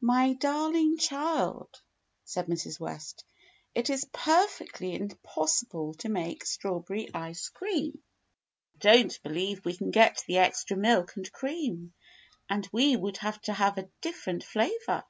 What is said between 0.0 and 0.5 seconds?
"My